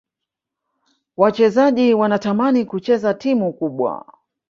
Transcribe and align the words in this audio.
wachezaji 1.17 1.93
wanatamani 1.93 2.65
kucheza 2.65 3.13
timu 3.13 3.53
kubwa 3.53 4.05